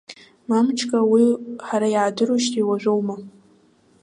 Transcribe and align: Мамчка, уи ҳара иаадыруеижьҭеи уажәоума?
Мамчка, 0.49 0.99
уи 1.11 1.25
ҳара 1.67 1.87
иаадыруеижьҭеи 1.91 2.67
уажәоума? 2.69 3.15